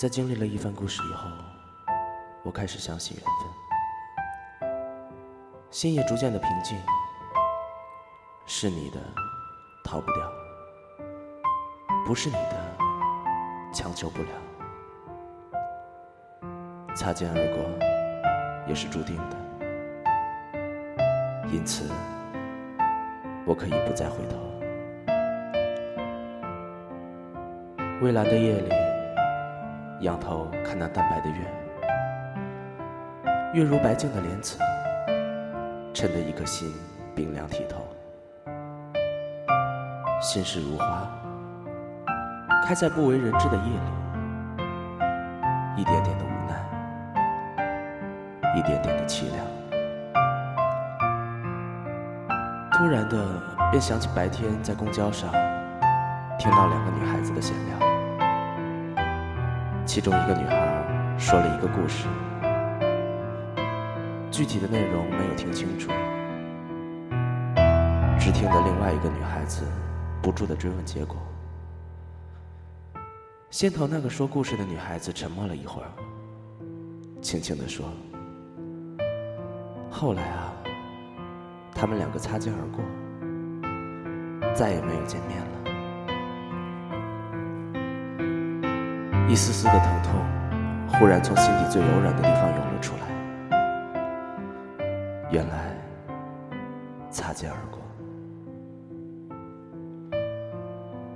[0.00, 1.28] 在经历了一番故事以后，
[2.42, 3.26] 我开始相信缘
[4.62, 4.70] 分，
[5.70, 6.78] 心也逐渐的平静。
[8.46, 8.98] 是你的，
[9.84, 10.24] 逃不掉；
[12.06, 12.56] 不是你的，
[13.74, 14.28] 强求不了。
[16.94, 17.62] 擦肩而过，
[18.66, 19.36] 也是注定的。
[21.52, 21.90] 因此，
[23.44, 24.38] 我可以不再回头。
[28.00, 28.79] 未来的夜里，
[30.00, 31.36] 仰头看那淡白的月，
[33.52, 34.58] 月如白净的莲子，
[35.92, 36.72] 衬得一颗心
[37.14, 37.86] 冰凉剔透。
[40.22, 41.06] 心事如花，
[42.64, 43.80] 开在不为人知的夜里，
[45.76, 46.54] 一点点的无奈，
[48.56, 49.44] 一点点的凄凉。
[52.72, 53.22] 突然的，
[53.70, 55.30] 便想起白天在公交上
[56.38, 57.78] 听到两个女孩子的闲聊。
[59.86, 62.06] 其中一个女孩说了一个故事，
[64.30, 65.90] 具体的内容没有听清楚，
[68.18, 69.66] 只听得另外一个女孩子
[70.22, 71.16] 不住的追问结果。
[73.50, 75.90] 先头那个说故事的女孩子沉默了一会儿，
[77.20, 77.84] 轻轻的说
[79.90, 80.52] ：“后来啊，
[81.74, 82.84] 他们两个擦肩而过，
[84.54, 85.49] 再也没有见面了。”
[89.30, 90.20] 一丝丝的疼痛，
[90.88, 93.02] 忽然从心底最柔软的地方涌了出来。
[95.30, 95.72] 原来，
[97.12, 97.78] 擦肩而过，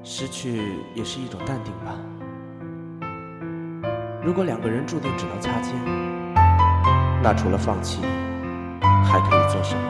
[0.05, 1.99] 失去也是一种淡定吧。
[4.23, 5.75] 如果两个人注定只能擦肩，
[7.21, 8.01] 那除了放弃，
[9.05, 9.83] 还可以做什么？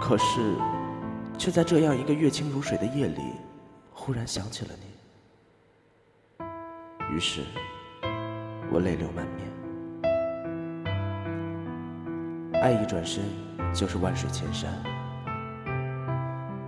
[0.00, 0.54] 可是，
[1.36, 3.20] 却在这样一个月清如水的夜里，
[3.92, 4.93] 忽然想起了你。
[7.14, 7.42] 于是，
[8.72, 9.48] 我泪流满面。
[12.60, 13.22] 爱一转身
[13.72, 14.68] 就是万水千山，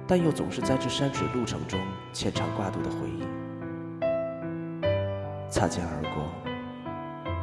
[0.06, 1.80] 但又总是在这山水路程中
[2.12, 3.24] 牵肠挂肚的回忆。
[5.50, 6.22] 擦肩而过，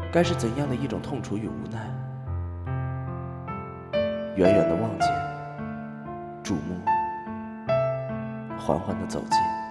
[0.09, 1.80] 该是怎样的一种痛楚与无奈？
[4.38, 5.09] 远远的望见，
[6.42, 6.80] 注目，
[8.58, 9.62] 缓缓的走近。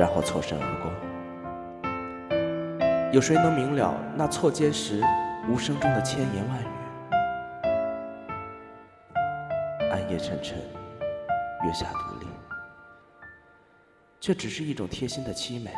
[0.00, 0.90] 然后错身而过，
[3.12, 5.04] 有谁能明了那错肩时
[5.46, 6.66] 无声中的千言万语？
[9.92, 12.26] 暗夜沉沉，月下独立，
[14.22, 15.70] 却只是一种贴心的凄美。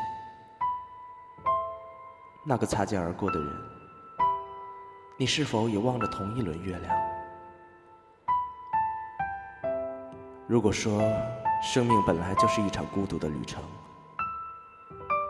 [2.46, 3.52] 那个擦肩而过的人，
[5.18, 6.96] 你是否也望着同一轮月亮？
[10.46, 11.02] 如果说
[11.60, 13.60] 生命本来就是一场孤独的旅程，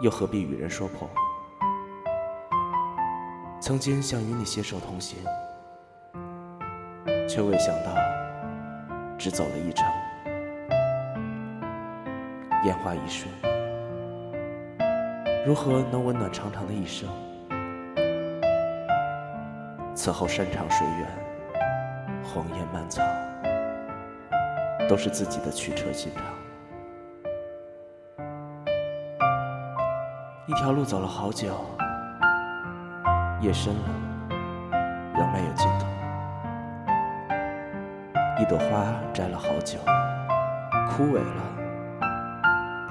[0.03, 1.09] 又何必与人说破？
[3.61, 5.17] 曾经想与你携手同行，
[7.29, 7.95] 却未想到
[9.17, 9.87] 只走了一程。
[12.65, 13.33] 烟花一瞬，
[15.47, 17.09] 如何能温暖长长的一生？
[19.95, 21.09] 此后山长水远，
[22.25, 23.01] 荒烟蔓草，
[24.89, 26.25] 都是自己的曲折心肠。
[30.53, 31.65] 一条路走了好久，
[33.41, 33.89] 夜深了，
[35.15, 35.87] 仍没有尽头。
[38.39, 39.79] 一朵花摘了好久，
[40.91, 41.43] 枯萎了，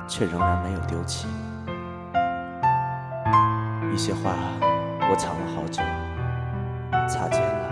[0.08, 1.28] 却仍然没有丢弃。
[3.94, 4.32] 一些话
[5.12, 5.84] 我藏了好久，
[7.08, 7.70] 擦肩了，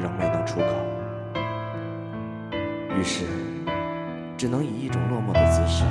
[0.00, 0.66] 仍没能出口。
[2.96, 3.24] 于是，
[4.36, 5.84] 只能以一种落寞的姿势。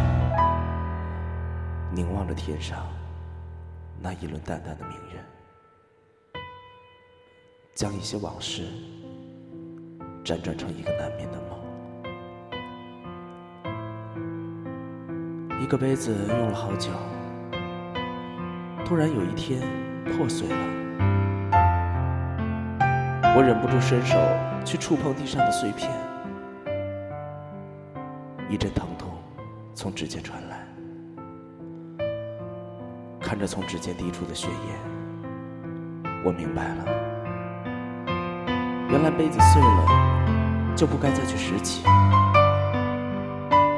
[1.98, 2.86] 凝望着天上
[4.00, 5.20] 那一轮淡淡的明月，
[7.74, 8.68] 将一些往事
[10.24, 11.58] 辗转成一个难眠的梦。
[15.60, 16.92] 一个杯子用了好久，
[18.86, 19.60] 突然有一天
[20.06, 20.56] 破碎了，
[23.36, 24.16] 我忍不住伸手
[24.64, 25.92] 去触碰地上的碎片，
[28.52, 29.18] 一阵疼痛
[29.74, 30.57] 从指尖传来。
[33.28, 34.80] 看着从指尖滴出的血液，
[36.24, 36.86] 我明白了，
[38.90, 41.84] 原来杯子碎了就不该再去拾起。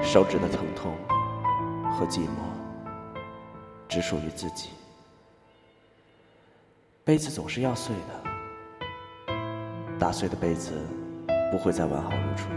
[0.04, 0.96] 手指的疼痛
[1.92, 2.30] 和寂寞
[3.88, 4.70] 只属于自己。
[7.04, 7.96] 杯子总是要碎
[9.28, 9.34] 的，
[9.98, 10.74] 打碎的杯子
[11.52, 12.50] 不会再完好如初。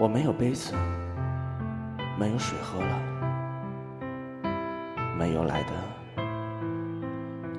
[0.00, 0.74] 我没有杯子，
[2.18, 3.17] 没有水喝了。
[5.18, 5.72] 没有来的，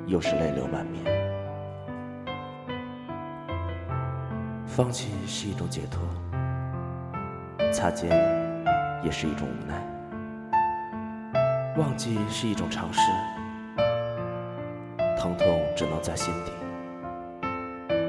[0.08, 1.04] 又是泪流满面。
[4.66, 6.02] 放弃是一种解脱，
[7.70, 8.10] 擦肩
[9.04, 9.76] 也是一种无奈，
[11.76, 13.02] 忘记是一种尝试，
[15.18, 16.54] 疼痛只能在心底，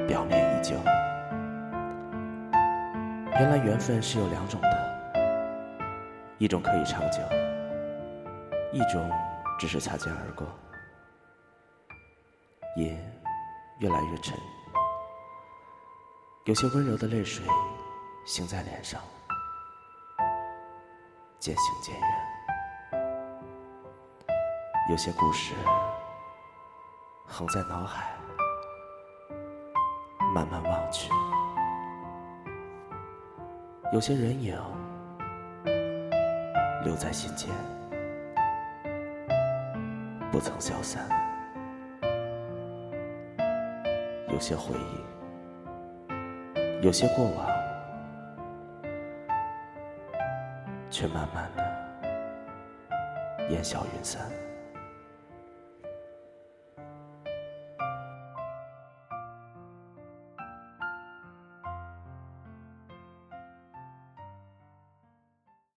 [0.07, 0.77] 表面依旧。
[3.33, 5.11] 原来缘分是有两种的，
[6.37, 7.19] 一种可以长久，
[8.71, 9.11] 一种
[9.61, 10.47] 只是擦肩而过。
[12.77, 12.97] 夜
[13.77, 14.35] 越来越沉，
[16.45, 17.45] 有些温柔的泪水
[18.25, 18.99] 醒在脸上，
[21.37, 22.09] 渐行渐远。
[24.89, 25.53] 有些故事
[27.27, 28.15] 横在脑海，
[30.33, 31.11] 慢慢忘去。
[33.93, 34.59] 有些人影
[36.83, 37.51] 留在心间，
[40.41, 41.01] 曾消散；
[44.27, 45.05] 有些回忆，
[46.83, 47.47] 有些过往，
[50.89, 51.63] 却慢慢的
[53.51, 54.19] 烟消云散。